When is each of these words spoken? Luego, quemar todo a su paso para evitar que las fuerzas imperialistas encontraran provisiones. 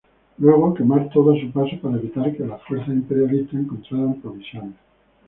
Luego, 0.39 0.73
quemar 0.73 1.11
todo 1.13 1.31
a 1.31 1.39
su 1.39 1.51
paso 1.51 1.79
para 1.79 1.97
evitar 1.97 2.35
que 2.35 2.43
las 2.43 2.59
fuerzas 2.63 2.87
imperialistas 2.89 3.53
encontraran 3.53 4.19
provisiones. 4.19 4.73